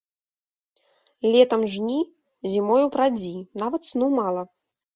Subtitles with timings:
[1.35, 1.99] Летам жні,
[2.55, 3.33] зімою прадзі,
[3.65, 4.43] нават сну мала.